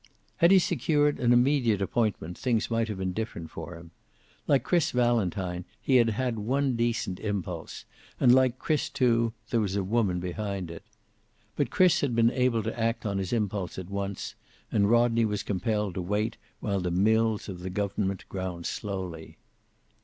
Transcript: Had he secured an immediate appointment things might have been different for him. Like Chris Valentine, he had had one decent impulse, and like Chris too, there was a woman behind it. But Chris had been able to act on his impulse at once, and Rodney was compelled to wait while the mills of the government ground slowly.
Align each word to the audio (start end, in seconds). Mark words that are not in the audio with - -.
Had 0.37 0.49
he 0.49 0.57
secured 0.57 1.19
an 1.19 1.31
immediate 1.31 1.79
appointment 1.79 2.35
things 2.35 2.71
might 2.71 2.87
have 2.87 2.97
been 2.97 3.13
different 3.13 3.51
for 3.51 3.75
him. 3.77 3.91
Like 4.47 4.63
Chris 4.63 4.89
Valentine, 4.89 5.63
he 5.79 5.97
had 5.97 6.09
had 6.09 6.39
one 6.39 6.75
decent 6.75 7.19
impulse, 7.19 7.85
and 8.19 8.33
like 8.33 8.57
Chris 8.57 8.89
too, 8.89 9.31
there 9.51 9.59
was 9.59 9.75
a 9.75 9.83
woman 9.83 10.19
behind 10.19 10.71
it. 10.71 10.81
But 11.55 11.69
Chris 11.69 12.01
had 12.01 12.15
been 12.15 12.31
able 12.31 12.63
to 12.63 12.79
act 12.79 13.05
on 13.05 13.19
his 13.19 13.31
impulse 13.31 13.77
at 13.77 13.91
once, 13.91 14.33
and 14.71 14.89
Rodney 14.89 15.23
was 15.23 15.43
compelled 15.43 15.93
to 15.93 16.01
wait 16.01 16.35
while 16.61 16.79
the 16.79 16.89
mills 16.89 17.47
of 17.47 17.59
the 17.59 17.69
government 17.69 18.27
ground 18.27 18.65
slowly. 18.65 19.37